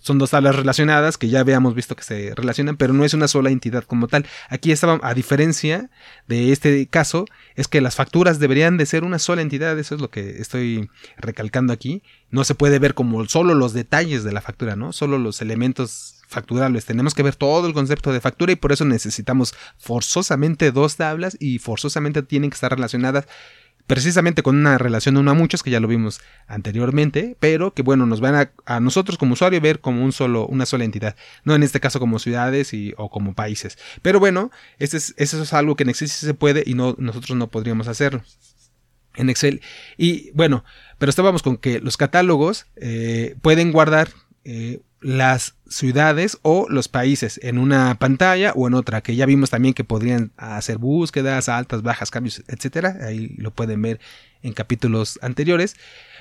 Son 0.00 0.18
dos 0.18 0.30
tablas 0.30 0.56
relacionadas 0.56 1.18
que 1.18 1.28
ya 1.28 1.40
habíamos 1.40 1.74
visto 1.74 1.94
que 1.94 2.04
se 2.04 2.34
relacionan, 2.34 2.78
pero 2.78 2.94
no 2.94 3.04
es 3.04 3.12
una 3.12 3.28
sola 3.28 3.50
entidad 3.50 3.84
como 3.84 4.08
tal. 4.08 4.24
Aquí 4.48 4.72
estaba, 4.72 4.98
a 5.02 5.12
diferencia 5.12 5.90
de 6.26 6.52
este 6.52 6.86
caso, 6.86 7.26
es 7.54 7.68
que 7.68 7.82
las 7.82 7.94
facturas 7.94 8.38
deberían 8.38 8.78
de 8.78 8.86
ser 8.86 9.04
una 9.04 9.18
sola 9.18 9.42
entidad. 9.42 9.78
Eso 9.78 9.94
es 9.94 10.00
lo 10.00 10.10
que 10.10 10.40
estoy 10.40 10.88
recalcando 11.18 11.74
aquí. 11.74 12.02
No 12.30 12.44
se 12.44 12.54
puede 12.54 12.78
ver 12.78 12.94
como 12.94 13.26
solo 13.26 13.54
los 13.54 13.74
detalles 13.74 14.24
de 14.24 14.32
la 14.32 14.40
factura, 14.40 14.74
¿no? 14.74 14.94
Solo 14.94 15.18
los 15.18 15.42
elementos 15.42 16.13
facturables. 16.26 16.84
Tenemos 16.84 17.14
que 17.14 17.22
ver 17.22 17.36
todo 17.36 17.66
el 17.66 17.74
concepto 17.74 18.12
de 18.12 18.20
factura 18.20 18.52
y 18.52 18.56
por 18.56 18.72
eso 18.72 18.84
necesitamos 18.84 19.54
forzosamente 19.78 20.72
dos 20.72 20.96
tablas 20.96 21.36
y 21.40 21.58
forzosamente 21.58 22.22
tienen 22.22 22.50
que 22.50 22.54
estar 22.54 22.74
relacionadas 22.74 23.26
precisamente 23.86 24.42
con 24.42 24.56
una 24.56 24.78
relación 24.78 25.16
uno 25.16 25.30
a 25.30 25.34
muchos 25.34 25.62
que 25.62 25.70
ya 25.70 25.80
lo 25.80 25.88
vimos 25.88 26.20
anteriormente, 26.46 27.36
pero 27.38 27.74
que 27.74 27.82
bueno, 27.82 28.06
nos 28.06 28.20
van 28.20 28.50
a, 28.64 28.80
nosotros 28.80 29.18
como 29.18 29.34
usuario 29.34 29.60
ver 29.60 29.80
como 29.80 30.02
un 30.02 30.12
solo, 30.12 30.46
una 30.46 30.66
sola 30.66 30.84
entidad, 30.84 31.16
no 31.44 31.54
en 31.54 31.62
este 31.62 31.80
caso 31.80 32.00
como 32.00 32.18
ciudades 32.18 32.72
y, 32.72 32.94
o 32.96 33.10
como 33.10 33.34
países. 33.34 33.78
Pero 34.02 34.20
bueno, 34.20 34.50
este 34.78 34.96
es, 34.96 35.14
eso 35.16 35.42
es 35.42 35.52
algo 35.52 35.76
que 35.76 35.82
en 35.82 35.90
Excel 35.90 36.08
sí 36.08 36.26
se 36.26 36.34
puede 36.34 36.62
y 36.66 36.74
no, 36.74 36.94
nosotros 36.98 37.36
no 37.36 37.50
podríamos 37.50 37.88
hacerlo 37.88 38.22
en 39.16 39.30
Excel. 39.30 39.60
Y 39.96 40.30
bueno, 40.32 40.64
pero 40.98 41.10
estábamos 41.10 41.42
con 41.42 41.56
que 41.56 41.80
los 41.80 41.96
catálogos 41.96 42.66
eh, 42.76 43.36
pueden 43.42 43.72
guardar 43.72 44.08
eh, 44.44 44.80
las 45.00 45.54
ciudades 45.68 46.38
o 46.42 46.66
los 46.70 46.88
países 46.88 47.38
en 47.42 47.58
una 47.58 47.94
pantalla 47.98 48.52
o 48.54 48.66
en 48.66 48.74
otra, 48.74 49.02
que 49.02 49.14
ya 49.16 49.26
vimos 49.26 49.50
también 49.50 49.74
que 49.74 49.84
podrían 49.84 50.32
hacer 50.38 50.78
búsquedas, 50.78 51.48
altas, 51.50 51.82
bajas, 51.82 52.10
cambios, 52.10 52.42
etcétera. 52.48 52.96
Ahí 53.02 53.34
lo 53.36 53.50
pueden 53.50 53.82
ver 53.82 54.00
en 54.42 54.52
capítulos 54.52 55.18
anteriores. 55.20 55.76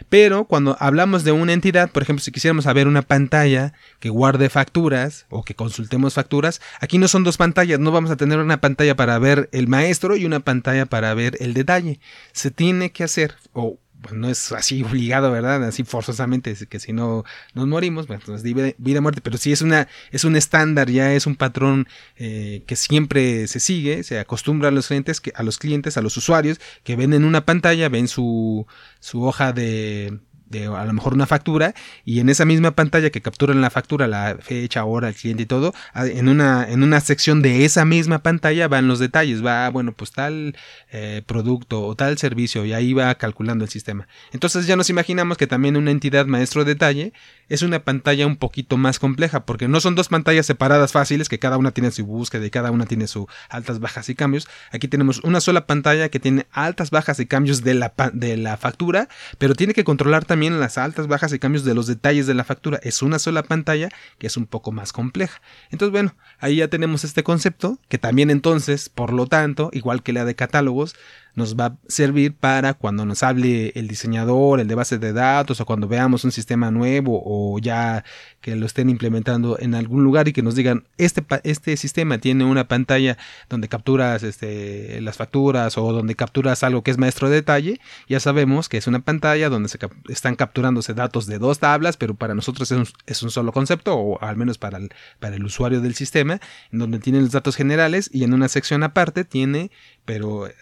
Pero 0.09 0.45
cuando 0.45 0.75
hablamos 0.79 1.23
de 1.23 1.31
una 1.31 1.53
entidad, 1.53 1.91
por 1.91 2.03
ejemplo, 2.03 2.23
si 2.23 2.31
quisiéramos 2.31 2.63
saber 2.65 2.87
una 2.87 3.03
pantalla 3.03 3.73
que 3.99 4.09
guarde 4.09 4.49
facturas 4.49 5.27
o 5.29 5.43
que 5.43 5.55
consultemos 5.55 6.15
facturas, 6.15 6.59
aquí 6.79 6.97
no 6.97 7.07
son 7.07 7.23
dos 7.23 7.37
pantallas, 7.37 7.79
no 7.79 7.91
vamos 7.91 8.11
a 8.11 8.17
tener 8.17 8.39
una 8.39 8.59
pantalla 8.59 8.95
para 8.95 9.19
ver 9.19 9.49
el 9.51 9.67
maestro 9.67 10.17
y 10.17 10.25
una 10.25 10.39
pantalla 10.39 10.85
para 10.85 11.13
ver 11.13 11.37
el 11.39 11.53
detalle. 11.53 11.99
Se 12.31 12.51
tiene 12.51 12.91
que 12.91 13.03
hacer, 13.03 13.35
o 13.53 13.77
pues 14.03 14.13
no 14.13 14.29
es 14.29 14.51
así 14.51 14.83
obligado, 14.87 15.31
¿verdad? 15.31 15.63
Así 15.63 15.83
forzosamente, 15.83 16.55
que 16.67 16.79
si 16.79 16.93
no 16.93 17.23
nos 17.55 17.67
morimos, 17.67 18.05
pues 18.05 18.43
vida, 18.43 18.73
vida 18.77 19.01
muerte, 19.01 19.21
pero 19.21 19.37
sí 19.37 19.51
es 19.51 19.63
una, 19.63 19.87
es 20.11 20.23
un 20.23 20.35
estándar, 20.35 20.91
ya 20.91 21.13
es 21.13 21.25
un 21.25 21.35
patrón 21.35 21.87
eh, 22.17 22.63
que 22.67 22.75
siempre 22.75 23.47
se 23.47 23.59
sigue, 23.59 24.03
se 24.03 24.19
acostumbra 24.19 24.67
a 24.69 24.71
los 24.71 24.87
clientes, 24.87 25.19
que, 25.19 25.33
a 25.35 25.41
los 25.41 25.57
clientes, 25.57 25.97
a 25.97 26.01
los 26.03 26.15
usuarios, 26.17 26.59
que 26.83 26.95
ven 26.95 27.13
en 27.13 27.23
una 27.23 27.45
pantalla, 27.45 27.89
ven 27.89 28.07
su, 28.07 28.67
su 28.99 29.23
hoja 29.23 29.53
de, 29.53 30.19
a 30.53 30.85
lo 30.85 30.93
mejor 30.93 31.13
una 31.13 31.25
factura 31.25 31.73
y 32.05 32.19
en 32.19 32.29
esa 32.29 32.45
misma 32.45 32.71
pantalla 32.71 33.09
que 33.09 33.21
capturan 33.21 33.61
la 33.61 33.69
factura, 33.69 34.07
la 34.07 34.37
fecha, 34.39 34.85
hora, 34.85 35.09
el 35.09 35.15
cliente 35.15 35.43
y 35.43 35.45
todo, 35.45 35.73
en 35.95 36.29
una, 36.29 36.65
en 36.69 36.83
una 36.83 36.99
sección 36.99 37.41
de 37.41 37.65
esa 37.65 37.85
misma 37.85 38.19
pantalla 38.19 38.67
van 38.67 38.87
los 38.87 38.99
detalles, 38.99 39.45
va, 39.45 39.69
bueno, 39.69 39.93
pues 39.93 40.11
tal 40.11 40.55
eh, 40.91 41.21
producto 41.25 41.85
o 41.85 41.95
tal 41.95 42.17
servicio 42.17 42.65
y 42.65 42.73
ahí 42.73 42.93
va 42.93 43.13
calculando 43.15 43.63
el 43.65 43.69
sistema. 43.69 44.07
Entonces 44.31 44.67
ya 44.67 44.75
nos 44.75 44.89
imaginamos 44.89 45.37
que 45.37 45.47
también 45.47 45.77
una 45.77 45.91
entidad 45.91 46.25
maestro 46.25 46.65
detalle 46.65 47.13
es 47.49 47.61
una 47.61 47.79
pantalla 47.79 48.27
un 48.27 48.37
poquito 48.37 48.77
más 48.77 48.99
compleja 48.99 49.45
porque 49.45 49.67
no 49.67 49.79
son 49.79 49.95
dos 49.95 50.09
pantallas 50.09 50.45
separadas 50.45 50.91
fáciles 50.91 51.29
que 51.29 51.39
cada 51.39 51.57
una 51.57 51.71
tiene 51.71 51.91
su 51.91 52.05
búsqueda 52.05 52.45
y 52.45 52.49
cada 52.49 52.71
una 52.71 52.85
tiene 52.85 53.07
sus 53.07 53.25
altas, 53.49 53.79
bajas 53.79 54.09
y 54.09 54.15
cambios. 54.15 54.47
Aquí 54.71 54.87
tenemos 54.87 55.19
una 55.23 55.39
sola 55.39 55.65
pantalla 55.65 56.09
que 56.09 56.19
tiene 56.19 56.45
altas, 56.51 56.89
bajas 56.89 57.19
y 57.19 57.25
cambios 57.25 57.63
de 57.63 57.73
la, 57.75 57.93
de 58.13 58.37
la 58.37 58.57
factura, 58.57 59.07
pero 59.37 59.55
tiene 59.55 59.73
que 59.73 59.83
controlar 59.83 60.25
también 60.25 60.42
las 60.51 60.77
altas, 60.77 61.07
bajas 61.07 61.33
y 61.33 61.39
cambios 61.39 61.63
de 61.63 61.73
los 61.73 61.87
detalles 61.87 62.27
de 62.27 62.33
la 62.33 62.43
factura. 62.43 62.79
Es 62.83 63.01
una 63.01 63.19
sola 63.19 63.43
pantalla 63.43 63.89
que 64.17 64.27
es 64.27 64.37
un 64.37 64.45
poco 64.45 64.71
más 64.71 64.93
compleja. 64.93 65.41
Entonces, 65.71 65.91
bueno, 65.91 66.15
ahí 66.39 66.57
ya 66.57 66.67
tenemos 66.67 67.03
este 67.03 67.23
concepto 67.23 67.79
que 67.87 67.97
también 67.97 68.29
entonces, 68.29 68.89
por 68.89 69.13
lo 69.13 69.27
tanto, 69.27 69.69
igual 69.73 70.03
que 70.03 70.13
la 70.13 70.25
de 70.25 70.35
catálogos, 70.35 70.95
nos 71.35 71.55
va 71.57 71.65
a 71.65 71.77
servir 71.87 72.35
para 72.35 72.73
cuando 72.73 73.05
nos 73.05 73.23
hable 73.23 73.71
el 73.75 73.87
diseñador, 73.87 74.59
el 74.59 74.67
de 74.67 74.75
base 74.75 74.97
de 74.99 75.13
datos 75.13 75.59
o 75.61 75.65
cuando 75.65 75.87
veamos 75.87 76.23
un 76.23 76.31
sistema 76.31 76.71
nuevo 76.71 77.21
o 77.25 77.59
ya 77.59 78.03
que 78.41 78.55
lo 78.55 78.65
estén 78.65 78.89
implementando 78.89 79.57
en 79.59 79.73
algún 79.73 80.03
lugar 80.03 80.27
y 80.27 80.33
que 80.33 80.43
nos 80.43 80.55
digan 80.55 80.83
este, 80.97 81.23
este 81.43 81.77
sistema 81.77 82.17
tiene 82.17 82.43
una 82.43 82.67
pantalla 82.67 83.17
donde 83.49 83.67
capturas 83.67 84.21
este, 84.23 85.01
las 85.01 85.17
facturas 85.17 85.77
o 85.77 85.91
donde 85.91 86.15
capturas 86.15 86.63
algo 86.63 86.83
que 86.83 86.91
es 86.91 86.97
maestro 86.97 87.29
de 87.29 87.35
detalle, 87.35 87.79
ya 88.07 88.19
sabemos 88.19 88.69
que 88.69 88.77
es 88.77 88.87
una 88.87 88.99
pantalla 88.99 89.49
donde 89.49 89.69
se 89.69 89.79
están 90.09 90.35
capturándose 90.35 90.93
datos 90.93 91.25
de 91.25 91.39
dos 91.39 91.59
tablas, 91.59 91.97
pero 91.97 92.15
para 92.15 92.35
nosotros 92.35 92.71
es 92.71 92.77
un, 92.77 92.87
es 93.07 93.23
un 93.23 93.31
solo 93.31 93.51
concepto 93.51 93.95
o 93.95 94.21
al 94.21 94.37
menos 94.37 94.57
para 94.57 94.77
el, 94.77 94.89
para 95.19 95.35
el 95.35 95.43
usuario 95.43 95.81
del 95.81 95.95
sistema, 95.95 96.39
en 96.71 96.79
donde 96.79 96.99
tiene 96.99 97.21
los 97.21 97.31
datos 97.31 97.55
generales 97.55 98.09
y 98.13 98.23
en 98.23 98.33
una 98.33 98.49
sección 98.49 98.83
aparte 98.83 99.23
tiene 99.23 99.71
pero 100.05 100.47
eh, 100.47 100.53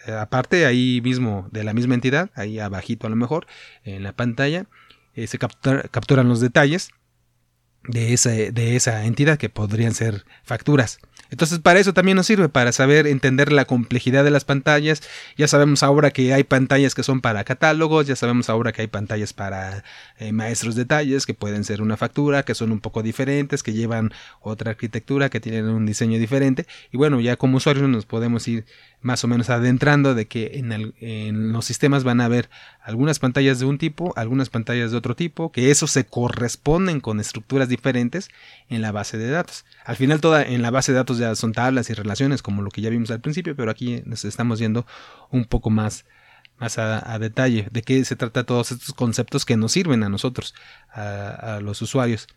ahí 0.66 1.00
mismo 1.02 1.48
de 1.50 1.64
la 1.64 1.72
misma 1.72 1.94
entidad, 1.94 2.30
ahí 2.34 2.58
abajito 2.58 3.06
a 3.06 3.10
lo 3.10 3.16
mejor, 3.16 3.46
en 3.84 4.02
la 4.02 4.12
pantalla, 4.12 4.66
eh, 5.14 5.26
se 5.26 5.38
capturan 5.38 6.28
los 6.28 6.40
detalles 6.40 6.90
de 7.84 8.12
esa, 8.12 8.30
de 8.30 8.76
esa 8.76 9.04
entidad 9.04 9.38
que 9.38 9.48
podrían 9.48 9.94
ser 9.94 10.24
facturas. 10.44 10.98
Entonces 11.32 11.60
para 11.60 11.80
eso 11.80 11.94
también 11.94 12.16
nos 12.16 12.26
sirve, 12.26 12.50
para 12.50 12.72
saber 12.72 13.06
entender 13.06 13.52
la 13.52 13.64
complejidad 13.64 14.22
de 14.22 14.30
las 14.30 14.44
pantallas. 14.44 15.02
Ya 15.38 15.48
sabemos 15.48 15.82
ahora 15.82 16.10
que 16.10 16.34
hay 16.34 16.44
pantallas 16.44 16.94
que 16.94 17.02
son 17.02 17.22
para 17.22 17.42
catálogos, 17.44 18.06
ya 18.06 18.16
sabemos 18.16 18.50
ahora 18.50 18.72
que 18.72 18.82
hay 18.82 18.86
pantallas 18.86 19.32
para 19.32 19.82
eh, 20.18 20.32
maestros 20.32 20.74
detalles, 20.74 21.24
que 21.24 21.32
pueden 21.32 21.64
ser 21.64 21.80
una 21.80 21.96
factura, 21.96 22.42
que 22.42 22.54
son 22.54 22.70
un 22.70 22.80
poco 22.80 23.02
diferentes, 23.02 23.62
que 23.62 23.72
llevan 23.72 24.12
otra 24.42 24.72
arquitectura, 24.72 25.30
que 25.30 25.40
tienen 25.40 25.70
un 25.70 25.86
diseño 25.86 26.18
diferente. 26.18 26.66
Y 26.90 26.98
bueno, 26.98 27.18
ya 27.18 27.36
como 27.36 27.56
usuarios 27.56 27.88
nos 27.88 28.04
podemos 28.04 28.46
ir 28.46 28.66
más 29.02 29.24
o 29.24 29.28
menos 29.28 29.50
adentrando 29.50 30.14
de 30.14 30.26
que 30.26 30.52
en, 30.54 30.94
en, 31.00 31.52
los 31.52 31.64
sistemas 31.64 32.04
van 32.04 32.20
a 32.20 32.24
haber 32.24 32.48
algunas 32.80 33.18
pantallas 33.18 33.58
de 33.58 33.66
un 33.66 33.78
tipo, 33.78 34.14
algunas 34.16 34.48
pantallas 34.48 34.90
de 34.92 34.96
otro 34.96 35.16
tipo, 35.16 35.52
que 35.52 35.70
eso 35.70 35.86
se 35.86 36.06
corresponden 36.06 37.00
con 37.00 37.20
estructuras 37.20 37.68
diferentes 37.68 38.30
en 38.68 38.80
la 38.80 38.92
base 38.92 39.18
de 39.18 39.28
datos. 39.30 39.64
Al 39.84 39.96
final 39.96 40.20
toda 40.20 40.42
en 40.42 40.62
la 40.62 40.70
base 40.70 40.92
de 40.92 40.96
datos 40.96 41.18
ya 41.18 41.34
son 41.34 41.52
tablas 41.52 41.90
y 41.90 41.94
relaciones 41.94 42.42
como 42.42 42.62
lo 42.62 42.70
que 42.70 42.80
ya 42.80 42.90
vimos 42.90 43.10
al 43.10 43.20
principio, 43.20 43.56
pero 43.56 43.70
aquí 43.70 44.02
nos 44.06 44.24
estamos 44.24 44.58
yendo 44.58 44.86
un 45.30 45.44
poco 45.44 45.70
más 45.70 46.04
más 46.58 46.78
a, 46.78 47.18
detalle 47.18 47.66
de 47.72 47.82
qué 47.82 48.04
se 48.04 48.14
trata 48.14 48.44
todos 48.44 48.70
estos 48.70 48.94
conceptos 48.94 49.44
que 49.44 49.56
nos 49.56 49.72
sirven 49.72 50.04
a 50.04 50.08
nosotros, 50.08 50.54
a 50.92 51.58
los 51.60 51.82
usuarios. 51.82 52.28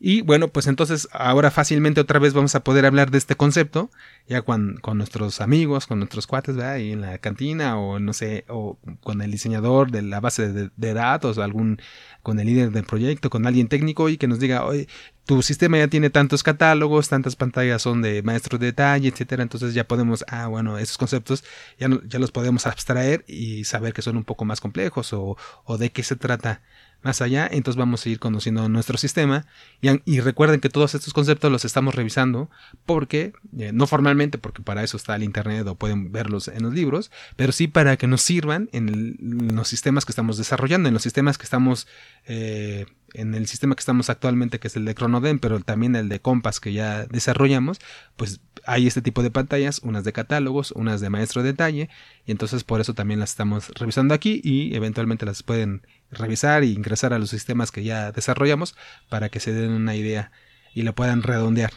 Y 0.00 0.22
bueno, 0.22 0.48
pues 0.48 0.66
entonces 0.66 1.08
ahora 1.12 1.50
fácilmente 1.50 2.00
otra 2.00 2.18
vez 2.18 2.34
vamos 2.34 2.54
a 2.54 2.64
poder 2.64 2.84
hablar 2.84 3.10
de 3.10 3.18
este 3.18 3.36
concepto, 3.36 3.90
ya 4.28 4.42
con, 4.42 4.76
con 4.82 4.98
nuestros 4.98 5.40
amigos, 5.40 5.86
con 5.86 5.98
nuestros 5.98 6.26
cuates, 6.26 6.56
¿verdad? 6.56 6.72
Ahí 6.74 6.92
en 6.92 7.00
la 7.00 7.18
cantina 7.18 7.78
o 7.78 8.00
no 8.00 8.12
sé, 8.12 8.44
o 8.48 8.76
con 9.00 9.22
el 9.22 9.30
diseñador 9.30 9.92
de 9.92 10.02
la 10.02 10.20
base 10.20 10.52
de, 10.52 10.94
datos, 10.94 11.38
o 11.38 11.42
algún, 11.42 11.80
con 12.22 12.40
el 12.40 12.46
líder 12.46 12.72
del 12.72 12.84
proyecto, 12.84 13.30
con 13.30 13.46
alguien 13.46 13.68
técnico 13.68 14.08
y 14.08 14.16
que 14.16 14.26
nos 14.26 14.40
diga, 14.40 14.64
oye, 14.64 14.88
tu 15.26 15.42
sistema 15.42 15.78
ya 15.78 15.88
tiene 15.88 16.10
tantos 16.10 16.42
catálogos, 16.42 17.08
tantas 17.08 17.36
pantallas 17.36 17.80
son 17.80 18.02
de 18.02 18.22
maestro 18.22 18.58
de 18.58 18.66
detalle, 18.66 19.08
etcétera. 19.08 19.42
Entonces 19.42 19.74
ya 19.74 19.84
podemos, 19.86 20.24
ah, 20.28 20.48
bueno, 20.48 20.76
esos 20.76 20.98
conceptos 20.98 21.44
ya, 21.78 21.88
ya 22.06 22.18
los 22.18 22.32
podemos 22.32 22.66
abstraer 22.66 23.24
y 23.28 23.64
saber 23.64 23.94
que 23.94 24.02
son 24.02 24.16
un 24.16 24.24
poco 24.24 24.44
más 24.44 24.60
complejos 24.60 25.12
o, 25.12 25.36
o 25.64 25.78
de 25.78 25.90
qué 25.90 26.02
se 26.02 26.16
trata 26.16 26.62
más 27.04 27.20
allá, 27.20 27.46
entonces 27.52 27.78
vamos 27.78 28.04
a 28.04 28.08
ir 28.08 28.18
conociendo 28.18 28.68
nuestro 28.68 28.96
sistema. 28.98 29.46
Y, 29.80 30.20
recuerden 30.20 30.60
que 30.60 30.70
todos 30.70 30.94
estos 30.94 31.12
conceptos 31.12 31.52
los 31.52 31.64
estamos 31.66 31.94
revisando 31.94 32.50
porque, 32.86 33.34
eh, 33.58 33.72
no 33.72 33.86
formalmente, 33.86 34.38
porque 34.38 34.62
para 34.62 34.82
eso 34.82 34.96
está 34.96 35.14
el 35.14 35.22
Internet 35.22 35.66
o 35.66 35.74
pueden 35.74 36.10
verlos 36.10 36.48
en 36.48 36.62
los 36.62 36.72
libros, 36.72 37.10
pero 37.36 37.52
sí 37.52 37.68
para 37.68 37.96
que 37.98 38.06
nos 38.06 38.22
sirvan 38.22 38.70
en, 38.72 39.16
los 39.54 39.68
sistemas 39.68 40.06
que 40.06 40.12
estamos 40.12 40.38
desarrollando, 40.38 40.88
en 40.88 40.94
los 40.94 41.02
sistemas 41.02 41.36
que 41.36 41.44
estamos, 41.44 41.86
eh, 42.26 42.86
en 43.14 43.34
el 43.34 43.46
sistema 43.46 43.74
que 43.74 43.80
estamos 43.80 44.10
actualmente, 44.10 44.58
que 44.58 44.68
es 44.68 44.76
el 44.76 44.84
de 44.84 44.94
Chronodem, 44.94 45.38
pero 45.38 45.60
también 45.60 45.96
el 45.96 46.08
de 46.08 46.20
Compass 46.20 46.60
que 46.60 46.72
ya 46.72 47.06
desarrollamos, 47.06 47.78
pues 48.16 48.40
hay 48.66 48.86
este 48.86 49.02
tipo 49.02 49.22
de 49.22 49.30
pantallas, 49.30 49.78
unas 49.78 50.04
de 50.04 50.12
catálogos, 50.12 50.72
unas 50.72 51.00
de 51.00 51.10
maestro 51.10 51.42
de 51.42 51.52
detalle, 51.52 51.88
y 52.26 52.32
entonces 52.32 52.64
por 52.64 52.80
eso 52.80 52.92
también 52.92 53.20
las 53.20 53.30
estamos 53.30 53.70
revisando 53.70 54.14
aquí 54.14 54.40
y 54.44 54.74
eventualmente 54.74 55.24
las 55.24 55.42
pueden 55.42 55.86
revisar 56.10 56.62
e 56.62 56.66
ingresar 56.66 57.12
a 57.14 57.18
los 57.18 57.30
sistemas 57.30 57.70
que 57.70 57.84
ya 57.84 58.12
desarrollamos 58.12 58.76
para 59.08 59.28
que 59.28 59.40
se 59.40 59.52
den 59.52 59.70
una 59.70 59.94
idea 59.94 60.30
y 60.74 60.82
la 60.82 60.92
puedan 60.92 61.22
redondear. 61.22 61.72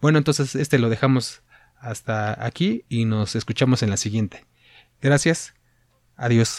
Bueno, 0.00 0.18
entonces 0.18 0.54
este 0.54 0.78
lo 0.78 0.88
dejamos 0.88 1.42
hasta 1.78 2.44
aquí 2.44 2.84
y 2.88 3.04
nos 3.04 3.36
escuchamos 3.36 3.82
en 3.82 3.90
la 3.90 3.96
siguiente. 3.96 4.46
Gracias. 5.00 5.54
Adiós. 6.16 6.58